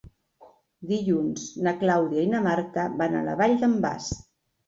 Dilluns 0.91 1.43
na 1.67 1.73
Clàudia 1.83 2.23
i 2.27 2.31
na 2.31 2.41
Marta 2.47 2.85
van 3.03 3.17
a 3.19 3.23
la 3.27 3.35
Vall 3.43 3.53
d'en 3.65 3.77
Bas. 3.87 4.09